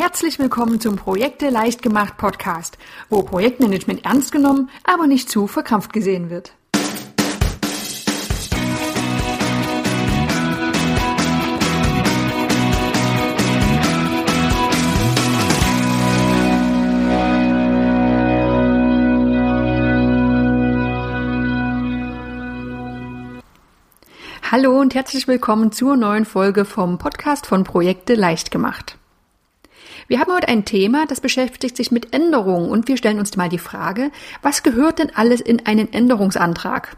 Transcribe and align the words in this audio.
Herzlich 0.00 0.38
willkommen 0.38 0.80
zum 0.80 0.96
Projekte 0.96 1.50
leicht 1.50 1.82
gemacht 1.82 2.16
Podcast, 2.16 2.78
wo 3.10 3.22
Projektmanagement 3.22 4.02
ernst 4.06 4.32
genommen, 4.32 4.70
aber 4.82 5.06
nicht 5.06 5.28
zu 5.28 5.46
verkrampft 5.46 5.92
gesehen 5.92 6.30
wird. 6.30 6.54
Hallo 24.50 24.80
und 24.80 24.94
herzlich 24.94 25.28
willkommen 25.28 25.72
zur 25.72 25.98
neuen 25.98 26.24
Folge 26.24 26.64
vom 26.64 26.96
Podcast 26.96 27.44
von 27.46 27.64
Projekte 27.64 28.14
leicht 28.14 28.50
gemacht. 28.50 28.96
Wir 30.10 30.18
haben 30.18 30.32
heute 30.32 30.48
ein 30.48 30.64
Thema, 30.64 31.06
das 31.06 31.20
beschäftigt 31.20 31.76
sich 31.76 31.92
mit 31.92 32.12
Änderungen 32.12 32.68
und 32.68 32.88
wir 32.88 32.96
stellen 32.96 33.20
uns 33.20 33.36
mal 33.36 33.48
die 33.48 33.58
Frage, 33.58 34.10
was 34.42 34.64
gehört 34.64 34.98
denn 34.98 35.14
alles 35.14 35.40
in 35.40 35.66
einen 35.66 35.92
Änderungsantrag? 35.92 36.96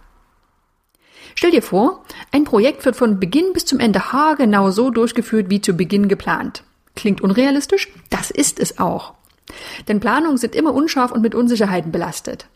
Stell 1.34 1.50
dir 1.50 1.60
vor, 1.60 2.06
ein 2.30 2.44
Projekt 2.44 2.86
wird 2.86 2.96
von 2.96 3.20
Beginn 3.20 3.52
bis 3.52 3.66
zum 3.66 3.80
Ende 3.80 4.14
haargenau 4.14 4.70
so 4.70 4.88
durchgeführt 4.88 5.50
wie 5.50 5.60
zu 5.60 5.74
Beginn 5.74 6.08
geplant. 6.08 6.64
Klingt 6.96 7.20
unrealistisch? 7.20 7.92
Das 8.08 8.30
ist 8.30 8.58
es 8.58 8.78
auch. 8.78 9.12
Denn 9.88 10.00
Planungen 10.00 10.38
sind 10.38 10.54
immer 10.54 10.72
unscharf 10.72 11.12
und 11.12 11.20
mit 11.20 11.34
Unsicherheiten 11.34 11.92
belastet. 11.92 12.46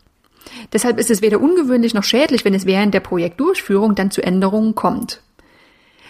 Deshalb 0.73 0.97
ist 0.97 1.11
es 1.11 1.21
weder 1.21 1.39
ungewöhnlich 1.39 1.93
noch 1.93 2.03
schädlich, 2.03 2.45
wenn 2.45 2.55
es 2.55 2.65
während 2.65 2.95
der 2.95 3.01
Projektdurchführung 3.01 3.93
dann 3.93 4.09
zu 4.09 4.23
Änderungen 4.23 4.73
kommt. 4.73 5.21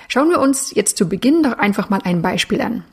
Schauen 0.08 0.30
wir 0.30 0.40
uns 0.40 0.74
jetzt 0.74 0.96
zu 0.96 1.10
Beginn 1.10 1.44
doch 1.44 1.58
einfach 1.58 1.90
mal 1.90 2.00
ein 2.06 2.22
Beispiel 2.22 2.62
an. 2.62 2.86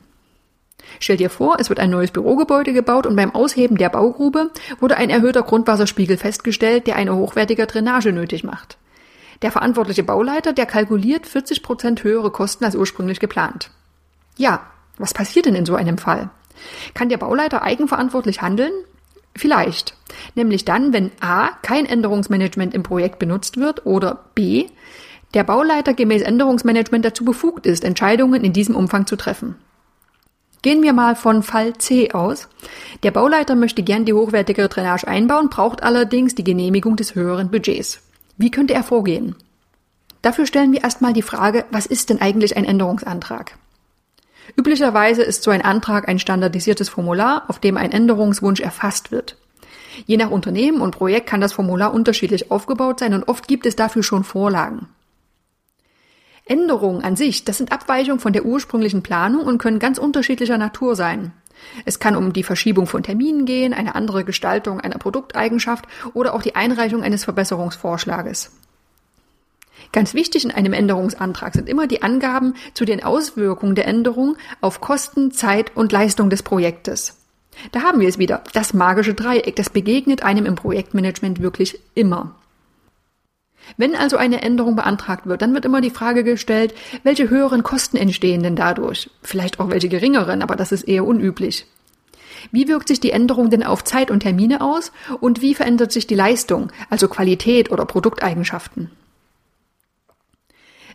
Stell 0.99 1.17
dir 1.17 1.29
vor, 1.29 1.57
es 1.59 1.69
wird 1.69 1.79
ein 1.79 1.89
neues 1.89 2.11
Bürogebäude 2.11 2.73
gebaut 2.73 3.05
und 3.05 3.15
beim 3.15 3.33
Ausheben 3.33 3.77
der 3.77 3.89
Baugrube 3.89 4.51
wurde 4.79 4.97
ein 4.97 5.09
erhöhter 5.09 5.43
Grundwasserspiegel 5.43 6.17
festgestellt, 6.17 6.87
der 6.87 6.95
eine 6.95 7.15
hochwertige 7.15 7.67
Drainage 7.67 8.11
nötig 8.11 8.43
macht. 8.43 8.77
Der 9.41 9.51
verantwortliche 9.51 10.03
Bauleiter, 10.03 10.53
der 10.53 10.65
kalkuliert 10.65 11.27
40 11.27 11.61
Prozent 11.61 12.03
höhere 12.03 12.31
Kosten 12.31 12.63
als 12.63 12.75
ursprünglich 12.75 13.19
geplant. 13.19 13.71
Ja, 14.37 14.65
was 14.97 15.13
passiert 15.13 15.45
denn 15.45 15.55
in 15.55 15.65
so 15.65 15.75
einem 15.75 15.97
Fall? 15.97 16.29
Kann 16.93 17.09
der 17.09 17.17
Bauleiter 17.17 17.61
eigenverantwortlich 17.61 18.41
handeln? 18.41 18.71
Vielleicht. 19.35 19.97
Nämlich 20.35 20.63
dann, 20.63 20.93
wenn 20.93 21.11
A. 21.19 21.49
kein 21.61 21.85
Änderungsmanagement 21.85 22.73
im 22.73 22.83
Projekt 22.83 23.19
benutzt 23.19 23.57
wird 23.57 23.85
oder 23.85 24.25
B. 24.33 24.67
der 25.33 25.43
Bauleiter 25.43 25.93
gemäß 25.93 26.21
Änderungsmanagement 26.21 27.03
dazu 27.03 27.25
befugt 27.25 27.65
ist, 27.65 27.83
Entscheidungen 27.83 28.45
in 28.45 28.53
diesem 28.53 28.75
Umfang 28.75 29.05
zu 29.05 29.17
treffen. 29.17 29.55
Gehen 30.65 30.81
wir 30.81 30.93
mal 30.93 31.15
von 31.15 31.43
Fall 31.43 31.73
C 31.77 32.09
aus. 32.09 32.47
Der 33.03 33.11
Bauleiter 33.11 33.53
möchte 33.53 33.83
gern 33.83 34.03
die 34.03 34.13
hochwertigere 34.13 34.67
Drainage 34.67 35.07
einbauen, 35.07 35.51
braucht 35.51 35.83
allerdings 35.83 36.33
die 36.33 36.43
Genehmigung 36.43 36.95
des 36.95 37.13
höheren 37.13 37.51
Budgets. 37.51 38.01
Wie 38.37 38.49
könnte 38.49 38.73
er 38.73 38.81
vorgehen? 38.81 39.35
Dafür 40.23 40.47
stellen 40.47 40.71
wir 40.71 40.83
erstmal 40.83 41.13
die 41.13 41.21
Frage, 41.21 41.65
was 41.69 41.85
ist 41.85 42.09
denn 42.09 42.19
eigentlich 42.19 42.57
ein 42.57 42.65
Änderungsantrag? 42.65 43.59
Üblicherweise 44.57 45.21
ist 45.21 45.43
so 45.43 45.51
ein 45.51 45.61
Antrag 45.61 46.07
ein 46.07 46.17
standardisiertes 46.17 46.89
Formular, 46.89 47.43
auf 47.47 47.59
dem 47.59 47.77
ein 47.77 47.91
Änderungswunsch 47.91 48.59
erfasst 48.59 49.11
wird. 49.11 49.37
Je 50.07 50.17
nach 50.17 50.31
Unternehmen 50.31 50.81
und 50.81 50.97
Projekt 50.97 51.27
kann 51.27 51.41
das 51.41 51.53
Formular 51.53 51.93
unterschiedlich 51.93 52.49
aufgebaut 52.49 53.01
sein 53.01 53.13
und 53.13 53.27
oft 53.27 53.47
gibt 53.47 53.67
es 53.67 53.75
dafür 53.75 54.01
schon 54.01 54.23
Vorlagen. 54.23 54.87
Änderungen 56.45 57.03
an 57.03 57.15
sich, 57.15 57.43
das 57.43 57.57
sind 57.57 57.71
Abweichungen 57.71 58.19
von 58.19 58.31
der 58.31 58.45
ursprünglichen 58.45 59.01
Planung 59.01 59.45
und 59.45 59.57
können 59.57 59.79
ganz 59.79 59.97
unterschiedlicher 59.97 60.59
Natur 60.59 60.95
sein. 60.95 61.33
Es 61.85 61.99
kann 61.99 62.15
um 62.15 62.33
die 62.33 62.43
Verschiebung 62.43 62.85
von 62.85 63.01
Terminen 63.01 63.45
gehen, 63.45 63.73
eine 63.73 63.95
andere 63.95 64.23
Gestaltung 64.23 64.79
einer 64.79 64.99
Produkteigenschaft 64.99 65.85
oder 66.13 66.35
auch 66.35 66.43
die 66.43 66.55
Einreichung 66.55 67.01
eines 67.01 67.23
Verbesserungsvorschlages. 67.23 68.51
Ganz 69.91 70.13
wichtig 70.13 70.43
in 70.43 70.51
einem 70.51 70.73
Änderungsantrag 70.73 71.53
sind 71.53 71.67
immer 71.67 71.87
die 71.87 72.03
Angaben 72.03 72.53
zu 72.73 72.85
den 72.85 73.03
Auswirkungen 73.03 73.75
der 73.75 73.87
Änderung 73.87 74.37
auf 74.61 74.81
Kosten, 74.81 75.31
Zeit 75.31 75.75
und 75.75 75.91
Leistung 75.91 76.29
des 76.29 76.43
Projektes. 76.43 77.17
Da 77.71 77.81
haben 77.81 78.01
wir 78.01 78.09
es 78.09 78.19
wieder, 78.19 78.43
das 78.53 78.73
magische 78.73 79.13
Dreieck, 79.13 79.55
das 79.55 79.69
begegnet 79.69 80.21
einem 80.21 80.45
im 80.45 80.55
Projektmanagement 80.55 81.41
wirklich 81.41 81.79
immer. 81.95 82.35
Wenn 83.77 83.95
also 83.95 84.17
eine 84.17 84.41
Änderung 84.41 84.75
beantragt 84.75 85.25
wird, 85.25 85.41
dann 85.41 85.53
wird 85.53 85.65
immer 85.65 85.81
die 85.81 85.89
Frage 85.89 86.23
gestellt, 86.23 86.73
welche 87.03 87.29
höheren 87.29 87.63
Kosten 87.63 87.97
entstehen 87.97 88.43
denn 88.43 88.55
dadurch? 88.55 89.09
Vielleicht 89.21 89.59
auch 89.59 89.69
welche 89.69 89.89
geringeren, 89.89 90.41
aber 90.41 90.55
das 90.55 90.71
ist 90.71 90.83
eher 90.83 91.05
unüblich. 91.05 91.65
Wie 92.51 92.67
wirkt 92.67 92.87
sich 92.87 92.99
die 92.99 93.11
Änderung 93.11 93.49
denn 93.49 93.63
auf 93.63 93.83
Zeit 93.83 94.11
und 94.11 94.21
Termine 94.21 94.61
aus 94.61 94.91
und 95.19 95.41
wie 95.41 95.55
verändert 95.55 95.91
sich 95.91 96.07
die 96.07 96.15
Leistung, 96.15 96.71
also 96.89 97.07
Qualität 97.07 97.71
oder 97.71 97.85
Produkteigenschaften? 97.85 98.91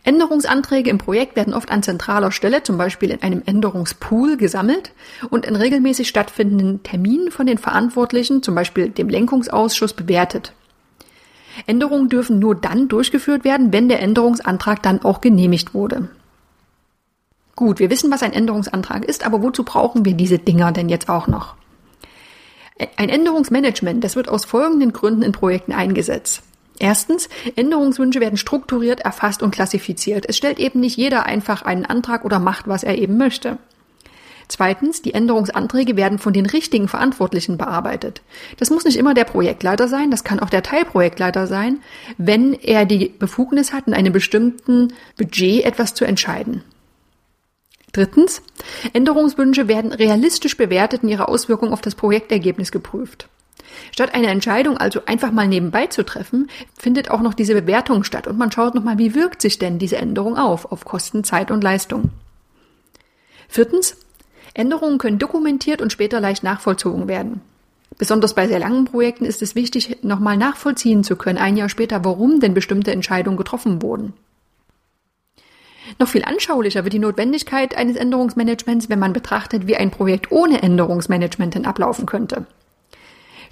Änderungsanträge 0.03 0.89
im 0.89 0.97
Projekt 0.97 1.37
werden 1.37 1.53
oft 1.53 1.71
an 1.71 1.83
zentraler 1.83 2.33
Stelle, 2.33 2.63
zum 2.63 2.79
Beispiel 2.79 3.11
in 3.11 3.23
einem 3.23 3.43
Änderungspool, 3.45 4.39
gesammelt 4.39 4.93
und 5.29 5.45
in 5.45 5.57
regelmäßig 5.57 6.09
stattfindenden 6.09 6.83
Terminen 6.83 7.31
von 7.31 7.47
den 7.47 7.59
Verantwortlichen, 7.59 8.43
zum 8.43 8.55
Beispiel 8.55 8.89
dem 8.89 9.11
Lenkungsausschuss, 9.11 9.93
bewertet. 9.93 10.55
Änderungen 11.67 12.09
dürfen 12.09 12.39
nur 12.39 12.55
dann 12.55 12.89
durchgeführt 12.89 13.45
werden, 13.45 13.73
wenn 13.73 13.89
der 13.89 14.01
Änderungsantrag 14.01 14.83
dann 14.83 15.03
auch 15.03 15.21
genehmigt 15.21 15.75
wurde. 15.75 16.09
Gut, 17.57 17.79
wir 17.79 17.91
wissen, 17.91 18.11
was 18.11 18.23
ein 18.23 18.33
Änderungsantrag 18.33 19.05
ist, 19.05 19.27
aber 19.27 19.43
wozu 19.43 19.65
brauchen 19.65 20.05
wir 20.05 20.15
diese 20.15 20.39
Dinger 20.39 20.73
denn 20.73 20.89
jetzt 20.89 21.09
auch 21.09 21.27
noch? 21.27 21.57
Ein 22.97 23.11
Änderungsmanagement, 23.11 24.03
das 24.03 24.17
wird 24.17 24.29
aus 24.29 24.47
folgenden 24.47 24.93
Gründen 24.93 25.23
in 25.23 25.33
Projekten 25.33 25.73
eingesetzt. 25.73 26.43
Erstens, 26.79 27.29
Änderungswünsche 27.57 28.21
werden 28.21 28.39
strukturiert, 28.39 29.01
erfasst 29.01 29.43
und 29.43 29.51
klassifiziert. 29.51 30.25
Es 30.27 30.39
stellt 30.39 30.59
eben 30.59 30.81
nicht 30.81 30.97
jeder 30.97 31.27
einfach 31.27 31.61
einen 31.61 31.85
Antrag 31.85 32.25
oder 32.25 32.39
macht, 32.39 32.69
was 32.69 32.83
er 32.83 32.97
eben 32.97 33.19
möchte. 33.19 33.59
Zweitens, 34.51 35.01
die 35.01 35.15
Änderungsanträge 35.15 35.97
werden 35.97 36.19
von 36.19 36.33
den 36.33 36.45
richtigen 36.45 36.89
Verantwortlichen 36.89 37.57
bearbeitet. 37.57 38.21
Das 38.57 38.71
muss 38.71 38.85
nicht 38.85 38.97
immer 38.97 39.15
der 39.15 39.23
Projektleiter 39.23 39.87
sein, 39.87 40.11
das 40.11 40.25
kann 40.25 40.41
auch 40.41 40.51
der 40.51 40.65
Teilprojektleiter 40.65 41.47
sein, 41.47 41.79
wenn 42.19 42.55
er 42.55 42.85
die 42.85 43.11
Befugnis 43.17 43.73
hat, 43.73 43.87
in 43.87 43.95
einem 43.95 44.13
bestimmten 44.13 44.93
Budget 45.17 45.65
etwas 45.65 45.95
zu 45.95 46.05
entscheiden. 46.05 46.65
Drittens, 47.93 48.43
Änderungswünsche 48.93 49.69
werden 49.69 49.93
realistisch 49.93 50.57
bewertet 50.57 51.05
und 51.05 51.11
ihre 51.11 51.29
Auswirkungen 51.29 51.73
auf 51.73 51.81
das 51.81 51.95
Projektergebnis 51.95 52.73
geprüft. 52.73 53.29
Statt 53.93 54.15
eine 54.15 54.27
Entscheidung 54.27 54.77
also 54.79 55.03
einfach 55.07 55.31
mal 55.31 55.47
nebenbei 55.47 55.87
zu 55.87 56.05
treffen, 56.05 56.51
findet 56.77 57.09
auch 57.13 57.21
noch 57.21 57.35
diese 57.35 57.55
Bewertung 57.55 58.03
statt 58.03 58.27
und 58.27 58.37
man 58.37 58.51
schaut 58.51 58.75
nochmal, 58.75 58.99
wie 58.99 59.15
wirkt 59.15 59.43
sich 59.43 59.61
denn 59.61 59.79
diese 59.79 59.99
Änderung 59.99 60.37
auf, 60.37 60.73
auf 60.73 60.85
Kosten, 60.85 61.23
Zeit 61.23 61.53
und 61.53 61.63
Leistung. 61.63 62.11
Viertens, 63.49 63.97
Änderungen 64.55 64.99
können 64.99 65.19
dokumentiert 65.19 65.81
und 65.81 65.93
später 65.93 66.21
leicht 66.21 66.43
nachvollzogen 66.43 67.09
werden. 67.09 67.41
Besonders 67.99 68.35
bei 68.35 68.47
sehr 68.47 68.59
langen 68.59 68.85
Projekten 68.85 69.25
ist 69.25 69.43
es 69.43 69.55
wichtig, 69.55 69.99
nochmal 70.03 70.37
nachvollziehen 70.37 71.05
zu 71.05 71.17
können, 71.17 71.39
ein 71.39 71.57
Jahr 71.57 71.69
später, 71.69 72.05
warum 72.05 72.41
denn 72.41 72.55
bestimmte 72.55 72.93
Entscheidungen 72.93 73.37
getroffen 73.37 73.83
wurden. 73.83 74.15
Noch 75.99 76.09
viel 76.09 76.25
anschaulicher 76.25 76.85
wird 76.85 76.95
die 76.95 76.99
Notwendigkeit 76.99 77.77
eines 77.77 77.97
Änderungsmanagements, 77.97 78.89
wenn 78.89 78.99
man 78.99 79.13
betrachtet, 79.13 79.67
wie 79.67 79.77
ein 79.77 79.91
Projekt 79.91 80.31
ohne 80.31 80.63
Änderungsmanagement 80.63 81.55
denn 81.55 81.67
ablaufen 81.67 82.07
könnte. 82.07 82.47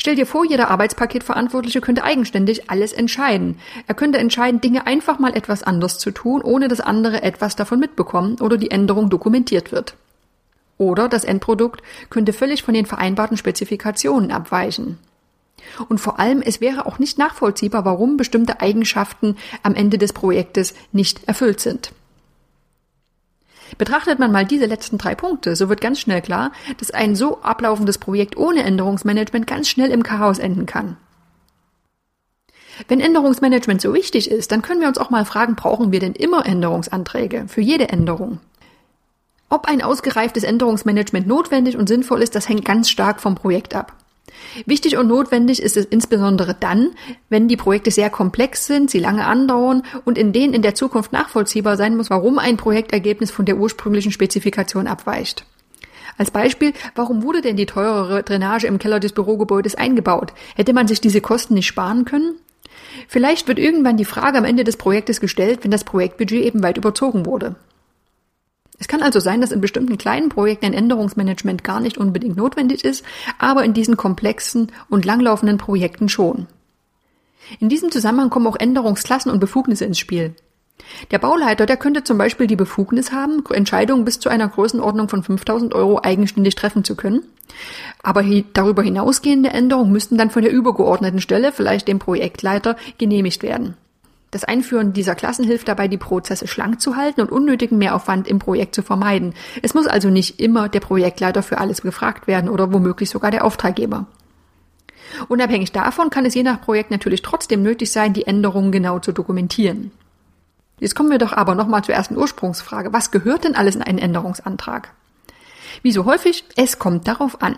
Stell 0.00 0.14
dir 0.14 0.26
vor, 0.26 0.44
jeder 0.44 0.70
Arbeitspaketverantwortliche 0.70 1.80
könnte 1.80 2.04
eigenständig 2.04 2.70
alles 2.70 2.92
entscheiden. 2.92 3.58
Er 3.88 3.94
könnte 3.94 4.18
entscheiden, 4.18 4.60
Dinge 4.60 4.86
einfach 4.86 5.18
mal 5.18 5.36
etwas 5.36 5.64
anders 5.64 5.98
zu 5.98 6.12
tun, 6.12 6.40
ohne 6.40 6.68
dass 6.68 6.80
andere 6.80 7.22
etwas 7.22 7.56
davon 7.56 7.80
mitbekommen 7.80 8.36
oder 8.40 8.56
die 8.56 8.70
Änderung 8.70 9.10
dokumentiert 9.10 9.72
wird. 9.72 9.94
Oder 10.78 11.08
das 11.08 11.24
Endprodukt 11.24 11.82
könnte 12.08 12.32
völlig 12.32 12.62
von 12.62 12.72
den 12.72 12.86
vereinbarten 12.86 13.36
Spezifikationen 13.36 14.30
abweichen. 14.30 14.98
Und 15.88 15.98
vor 16.00 16.18
allem, 16.18 16.40
es 16.40 16.60
wäre 16.60 16.86
auch 16.86 16.98
nicht 16.98 17.18
nachvollziehbar, 17.18 17.84
warum 17.84 18.16
bestimmte 18.16 18.60
Eigenschaften 18.60 19.36
am 19.62 19.74
Ende 19.74 19.98
des 19.98 20.12
Projektes 20.12 20.74
nicht 20.92 21.26
erfüllt 21.26 21.60
sind. 21.60 21.92
Betrachtet 23.76 24.18
man 24.18 24.32
mal 24.32 24.46
diese 24.46 24.64
letzten 24.64 24.96
drei 24.96 25.14
Punkte, 25.14 25.54
so 25.54 25.68
wird 25.68 25.82
ganz 25.82 26.00
schnell 26.00 26.22
klar, 26.22 26.52
dass 26.78 26.90
ein 26.90 27.14
so 27.14 27.42
ablaufendes 27.42 27.98
Projekt 27.98 28.36
ohne 28.36 28.62
Änderungsmanagement 28.62 29.46
ganz 29.46 29.68
schnell 29.68 29.90
im 29.90 30.02
Chaos 30.02 30.38
enden 30.38 30.64
kann. 30.64 30.96
Wenn 32.86 33.00
Änderungsmanagement 33.00 33.80
so 33.80 33.92
wichtig 33.92 34.30
ist, 34.30 34.52
dann 34.52 34.62
können 34.62 34.80
wir 34.80 34.88
uns 34.88 34.98
auch 34.98 35.10
mal 35.10 35.24
fragen, 35.24 35.56
brauchen 35.56 35.92
wir 35.92 36.00
denn 36.00 36.14
immer 36.14 36.46
Änderungsanträge 36.46 37.46
für 37.48 37.60
jede 37.60 37.88
Änderung? 37.88 38.38
Ob 39.50 39.66
ein 39.66 39.82
ausgereiftes 39.82 40.44
Änderungsmanagement 40.44 41.26
notwendig 41.26 41.76
und 41.76 41.88
sinnvoll 41.88 42.22
ist, 42.22 42.34
das 42.34 42.48
hängt 42.48 42.64
ganz 42.64 42.90
stark 42.90 43.20
vom 43.20 43.34
Projekt 43.34 43.74
ab. 43.74 43.94
Wichtig 44.66 44.96
und 44.96 45.08
notwendig 45.08 45.62
ist 45.62 45.76
es 45.76 45.86
insbesondere 45.86 46.54
dann, 46.54 46.90
wenn 47.28 47.48
die 47.48 47.56
Projekte 47.56 47.90
sehr 47.90 48.10
komplex 48.10 48.66
sind, 48.66 48.90
sie 48.90 48.98
lange 48.98 49.26
andauern 49.26 49.82
und 50.04 50.18
in 50.18 50.32
denen 50.32 50.52
in 50.52 50.62
der 50.62 50.74
Zukunft 50.74 51.12
nachvollziehbar 51.12 51.76
sein 51.76 51.96
muss, 51.96 52.10
warum 52.10 52.38
ein 52.38 52.56
Projektergebnis 52.56 53.30
von 53.30 53.46
der 53.46 53.56
ursprünglichen 53.56 54.12
Spezifikation 54.12 54.86
abweicht. 54.86 55.44
Als 56.18 56.30
Beispiel, 56.30 56.72
warum 56.94 57.22
wurde 57.22 57.40
denn 57.40 57.56
die 57.56 57.66
teurere 57.66 58.22
Drainage 58.22 58.66
im 58.66 58.78
Keller 58.78 59.00
des 59.00 59.12
Bürogebäudes 59.12 59.76
eingebaut? 59.76 60.32
Hätte 60.56 60.72
man 60.72 60.88
sich 60.88 61.00
diese 61.00 61.20
Kosten 61.20 61.54
nicht 61.54 61.66
sparen 61.66 62.04
können? 62.04 62.34
Vielleicht 63.06 63.48
wird 63.48 63.58
irgendwann 63.58 63.96
die 63.96 64.04
Frage 64.04 64.38
am 64.38 64.44
Ende 64.44 64.64
des 64.64 64.76
Projektes 64.76 65.20
gestellt, 65.20 65.60
wenn 65.62 65.70
das 65.70 65.84
Projektbudget 65.84 66.44
eben 66.44 66.62
weit 66.62 66.76
überzogen 66.76 67.24
wurde. 67.24 67.56
Es 68.78 68.88
kann 68.88 69.02
also 69.02 69.18
sein, 69.20 69.40
dass 69.40 69.52
in 69.52 69.60
bestimmten 69.60 69.98
kleinen 69.98 70.28
Projekten 70.28 70.66
ein 70.66 70.72
Änderungsmanagement 70.72 71.64
gar 71.64 71.80
nicht 71.80 71.98
unbedingt 71.98 72.36
notwendig 72.36 72.84
ist, 72.84 73.04
aber 73.38 73.64
in 73.64 73.74
diesen 73.74 73.96
komplexen 73.96 74.70
und 74.88 75.04
langlaufenden 75.04 75.58
Projekten 75.58 76.08
schon. 76.08 76.46
In 77.60 77.68
diesem 77.68 77.90
Zusammenhang 77.90 78.30
kommen 78.30 78.46
auch 78.46 78.56
Änderungsklassen 78.56 79.32
und 79.32 79.40
Befugnisse 79.40 79.84
ins 79.84 79.98
Spiel. 79.98 80.34
Der 81.10 81.18
Bauleiter, 81.18 81.66
der 81.66 81.76
könnte 81.76 82.04
zum 82.04 82.18
Beispiel 82.18 82.46
die 82.46 82.56
Befugnis 82.56 83.10
haben, 83.10 83.44
Entscheidungen 83.50 84.04
bis 84.04 84.20
zu 84.20 84.28
einer 84.28 84.48
Größenordnung 84.48 85.08
von 85.08 85.22
5000 85.22 85.74
Euro 85.74 86.00
eigenständig 86.02 86.54
treffen 86.54 86.84
zu 86.84 86.94
können. 86.94 87.22
Aber 88.02 88.24
darüber 88.52 88.82
hinausgehende 88.82 89.50
Änderungen 89.50 89.90
müssten 89.90 90.16
dann 90.16 90.30
von 90.30 90.42
der 90.42 90.52
übergeordneten 90.52 91.20
Stelle, 91.20 91.50
vielleicht 91.50 91.88
dem 91.88 91.98
Projektleiter, 91.98 92.76
genehmigt 92.96 93.42
werden. 93.42 93.74
Das 94.30 94.44
Einführen 94.44 94.92
dieser 94.92 95.14
Klassen 95.14 95.44
hilft 95.44 95.68
dabei, 95.68 95.88
die 95.88 95.96
Prozesse 95.96 96.46
schlank 96.46 96.80
zu 96.80 96.96
halten 96.96 97.22
und 97.22 97.32
unnötigen 97.32 97.78
Mehraufwand 97.78 98.28
im 98.28 98.38
Projekt 98.38 98.74
zu 98.74 98.82
vermeiden. 98.82 99.34
Es 99.62 99.72
muss 99.72 99.86
also 99.86 100.10
nicht 100.10 100.38
immer 100.38 100.68
der 100.68 100.80
Projektleiter 100.80 101.42
für 101.42 101.58
alles 101.58 101.80
gefragt 101.80 102.26
werden 102.26 102.50
oder 102.50 102.72
womöglich 102.72 103.08
sogar 103.08 103.30
der 103.30 103.44
Auftraggeber. 103.44 104.06
Unabhängig 105.28 105.72
davon 105.72 106.10
kann 106.10 106.26
es 106.26 106.34
je 106.34 106.42
nach 106.42 106.60
Projekt 106.60 106.90
natürlich 106.90 107.22
trotzdem 107.22 107.62
nötig 107.62 107.90
sein, 107.90 108.12
die 108.12 108.26
Änderungen 108.26 108.70
genau 108.70 108.98
zu 108.98 109.12
dokumentieren. 109.12 109.92
Jetzt 110.78 110.94
kommen 110.94 111.10
wir 111.10 111.18
doch 111.18 111.32
aber 111.32 111.54
nochmal 111.54 111.82
zur 111.82 111.94
ersten 111.94 112.16
Ursprungsfrage. 112.16 112.92
Was 112.92 113.10
gehört 113.10 113.44
denn 113.44 113.56
alles 113.56 113.76
in 113.76 113.82
einen 113.82 113.98
Änderungsantrag? 113.98 114.90
Wie 115.82 115.92
so 115.92 116.04
häufig, 116.04 116.44
es 116.56 116.78
kommt 116.78 117.08
darauf 117.08 117.42
an. 117.42 117.56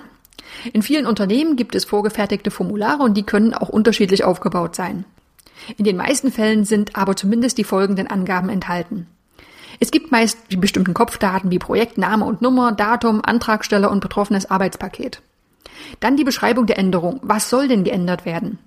In 0.72 0.82
vielen 0.82 1.06
Unternehmen 1.06 1.56
gibt 1.56 1.74
es 1.74 1.84
vorgefertigte 1.84 2.50
Formulare 2.50 3.02
und 3.02 3.16
die 3.16 3.24
können 3.24 3.54
auch 3.54 3.68
unterschiedlich 3.68 4.24
aufgebaut 4.24 4.74
sein. 4.74 5.04
In 5.76 5.84
den 5.84 5.96
meisten 5.96 6.32
Fällen 6.32 6.64
sind 6.64 6.96
aber 6.96 7.16
zumindest 7.16 7.58
die 7.58 7.64
folgenden 7.64 8.06
Angaben 8.06 8.48
enthalten. 8.48 9.06
Es 9.78 9.90
gibt 9.90 10.12
meist 10.12 10.38
die 10.50 10.56
bestimmten 10.56 10.94
Kopfdaten 10.94 11.50
wie 11.50 11.58
Projektname 11.58 12.24
und 12.24 12.42
Nummer, 12.42 12.72
Datum, 12.72 13.22
Antragsteller 13.24 13.90
und 13.90 14.00
betroffenes 14.00 14.50
Arbeitspaket. 14.50 15.22
Dann 16.00 16.16
die 16.16 16.24
Beschreibung 16.24 16.66
der 16.66 16.78
Änderung. 16.78 17.20
Was 17.22 17.48
soll 17.48 17.68
denn 17.68 17.84
geändert 17.84 18.26
werden? 18.26 18.58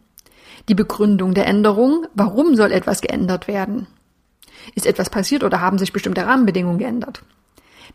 Die 0.69 0.75
Begründung 0.75 1.33
der 1.33 1.47
Änderung. 1.47 2.07
Warum 2.13 2.55
soll 2.55 2.71
etwas 2.71 3.01
geändert 3.01 3.47
werden? 3.47 3.87
Ist 4.75 4.85
etwas 4.85 5.09
passiert 5.09 5.43
oder 5.43 5.61
haben 5.61 5.77
sich 5.77 5.93
bestimmte 5.93 6.25
Rahmenbedingungen 6.25 6.79
geändert? 6.79 7.21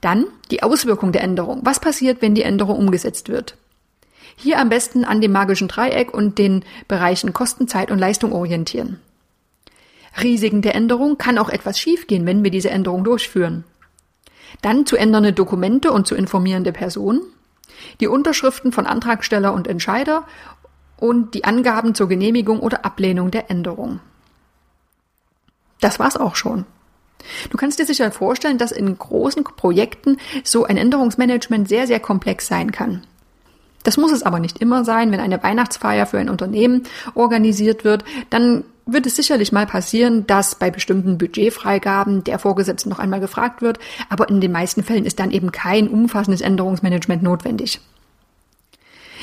Dann 0.00 0.26
die 0.50 0.62
Auswirkung 0.62 1.12
der 1.12 1.22
Änderung. 1.22 1.60
Was 1.64 1.80
passiert, 1.80 2.22
wenn 2.22 2.34
die 2.34 2.42
Änderung 2.42 2.78
umgesetzt 2.78 3.28
wird? 3.28 3.56
Hier 4.40 4.60
am 4.60 4.68
besten 4.68 5.04
an 5.04 5.20
dem 5.20 5.32
magischen 5.32 5.66
Dreieck 5.66 6.14
und 6.14 6.38
den 6.38 6.64
Bereichen 6.86 7.32
Kosten, 7.32 7.66
Zeit 7.66 7.90
und 7.90 7.98
Leistung 7.98 8.32
orientieren. 8.32 9.00
Risiken 10.22 10.62
der 10.62 10.76
Änderung 10.76 11.18
kann 11.18 11.38
auch 11.38 11.48
etwas 11.48 11.80
schiefgehen, 11.80 12.24
wenn 12.24 12.44
wir 12.44 12.52
diese 12.52 12.70
Änderung 12.70 13.02
durchführen. 13.02 13.64
Dann 14.62 14.86
zu 14.86 14.96
ändernde 14.96 15.32
Dokumente 15.32 15.90
und 15.90 16.06
zu 16.06 16.14
informierende 16.14 16.70
Personen, 16.70 17.20
die 17.98 18.06
Unterschriften 18.06 18.70
von 18.70 18.86
Antragsteller 18.86 19.52
und 19.52 19.66
Entscheider 19.66 20.24
und 20.96 21.34
die 21.34 21.42
Angaben 21.42 21.96
zur 21.96 22.08
Genehmigung 22.08 22.60
oder 22.60 22.84
Ablehnung 22.84 23.32
der 23.32 23.50
Änderung. 23.50 23.98
Das 25.80 25.98
war's 25.98 26.16
auch 26.16 26.36
schon. 26.36 26.64
Du 27.50 27.56
kannst 27.56 27.80
dir 27.80 27.86
sicher 27.86 28.12
vorstellen, 28.12 28.58
dass 28.58 28.70
in 28.70 28.96
großen 28.96 29.42
Projekten 29.42 30.18
so 30.44 30.64
ein 30.64 30.76
Änderungsmanagement 30.76 31.68
sehr, 31.68 31.88
sehr 31.88 31.98
komplex 31.98 32.46
sein 32.46 32.70
kann. 32.70 33.04
Das 33.84 33.96
muss 33.96 34.12
es 34.12 34.22
aber 34.22 34.40
nicht 34.40 34.58
immer 34.58 34.84
sein. 34.84 35.12
Wenn 35.12 35.20
eine 35.20 35.42
Weihnachtsfeier 35.42 36.06
für 36.06 36.18
ein 36.18 36.28
Unternehmen 36.28 36.82
organisiert 37.14 37.84
wird, 37.84 38.04
dann 38.30 38.64
wird 38.86 39.06
es 39.06 39.16
sicherlich 39.16 39.52
mal 39.52 39.66
passieren, 39.66 40.26
dass 40.26 40.54
bei 40.54 40.70
bestimmten 40.70 41.18
Budgetfreigaben 41.18 42.24
der 42.24 42.38
Vorgesetzte 42.38 42.88
noch 42.88 42.98
einmal 42.98 43.20
gefragt 43.20 43.60
wird, 43.60 43.78
aber 44.08 44.28
in 44.30 44.40
den 44.40 44.50
meisten 44.50 44.82
Fällen 44.82 45.04
ist 45.04 45.20
dann 45.20 45.30
eben 45.30 45.52
kein 45.52 45.88
umfassendes 45.88 46.40
Änderungsmanagement 46.40 47.22
notwendig. 47.22 47.80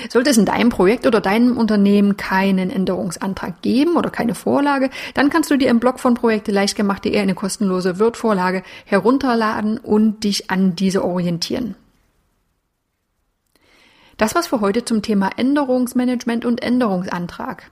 Sollte 0.09 0.29
es 0.29 0.37
in 0.37 0.45
deinem 0.45 0.69
Projekt 0.69 1.07
oder 1.07 1.21
deinem 1.21 1.57
Unternehmen 1.57 2.17
keinen 2.17 2.69
Änderungsantrag 2.69 3.61
geben 3.61 3.95
oder 3.95 4.09
keine 4.09 4.35
Vorlage, 4.35 4.89
dann 5.13 5.29
kannst 5.29 5.49
du 5.49 5.57
dir 5.57 5.69
im 5.69 5.79
Blog 5.79 5.99
von 5.99 6.13
Projekte 6.13 6.51
leicht 6.51 6.75
gemacht.de 6.75 7.17
eine 7.17 7.33
kostenlose 7.33 7.99
Word-Vorlage 7.99 8.61
herunterladen 8.85 9.77
und 9.77 10.23
dich 10.23 10.51
an 10.51 10.75
diese 10.75 11.03
orientieren. 11.03 11.75
Das 14.17 14.35
war's 14.35 14.47
für 14.47 14.61
heute 14.61 14.85
zum 14.85 15.01
Thema 15.01 15.31
Änderungsmanagement 15.35 16.45
und 16.45 16.63
Änderungsantrag. 16.63 17.69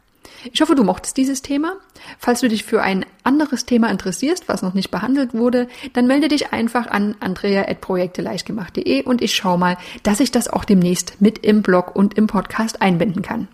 Ich 0.52 0.62
hoffe, 0.62 0.76
du 0.76 0.84
mochtest 0.84 1.16
dieses 1.16 1.42
Thema. 1.42 1.78
Falls 2.20 2.42
du 2.42 2.50
dich 2.50 2.66
für 2.66 2.82
ein 2.82 3.06
anderes 3.24 3.66
Thema 3.66 3.90
interessierst, 3.90 4.50
was 4.50 4.62
noch 4.62 4.74
nicht 4.74 4.92
behandelt 4.92 5.34
wurde, 5.34 5.70
dann 5.94 6.08
melde 6.08 6.28
dich 6.28 6.52
einfach 6.52 6.88
an 6.88 7.16
andrea.projekteleichtgemacht.de 7.22 9.04
und 9.04 9.22
ich 9.22 9.36
schaue 9.36 9.58
mal, 9.58 9.78
dass 10.04 10.20
ich 10.20 10.32
das 10.32 10.50
auch 10.50 10.66
demnächst 10.66 11.22
mit 11.22 11.38
im 11.40 11.62
Blog 11.62 11.96
und 11.96 12.18
im 12.18 12.28
Podcast 12.28 12.82
einbinden 12.82 13.22
kann. 13.22 13.48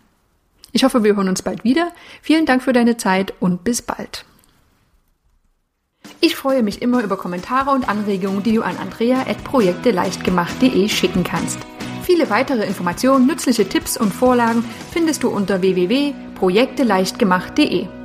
Ich 0.71 0.83
hoffe, 0.83 1.03
wir 1.03 1.15
hören 1.15 1.29
uns 1.29 1.43
bald 1.43 1.63
wieder. 1.63 1.91
Vielen 2.21 2.45
Dank 2.45 2.61
für 2.63 2.73
deine 2.73 2.97
Zeit 2.97 3.33
und 3.39 3.63
bis 3.63 3.81
bald. 3.81 4.25
Ich 6.21 6.35
freue 6.35 6.61
mich 6.63 6.81
immer 6.81 7.01
über 7.03 7.17
Kommentare 7.17 7.69
und 7.71 7.87
Anregungen, 7.87 8.43
die 8.43 8.55
du 8.55 8.63
an 8.63 8.75
andrea.projekteleichtgemacht.de 8.77 10.89
schicken 10.89 11.23
kannst. 11.23 11.59
Viele 12.09 12.29
weitere 12.31 12.65
Informationen, 12.65 13.27
nützliche 13.27 13.69
Tipps 13.69 13.95
und 13.95 14.11
Vorlagen 14.11 14.65
findest 14.91 15.21
du 15.21 15.29
unter 15.29 15.61
www.projekteleichtgemacht.de. 15.61 17.98